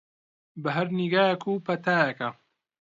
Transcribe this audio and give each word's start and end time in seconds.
بە 0.61 0.69
هەر 0.77 0.87
نیگایەک 0.99 1.43
و 1.47 1.63
پەتایەکە 1.65 2.29